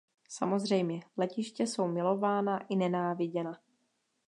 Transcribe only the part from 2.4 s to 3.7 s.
i nenáviděna.